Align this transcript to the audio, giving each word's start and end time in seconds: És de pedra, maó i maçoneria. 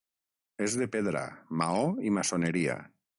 És 0.67 0.77
de 0.83 0.87
pedra, 0.95 1.21
maó 1.63 1.85
i 2.11 2.15
maçoneria. 2.19 2.79